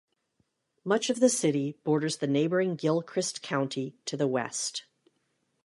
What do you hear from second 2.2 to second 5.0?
neighboring Gilchrist County to the west.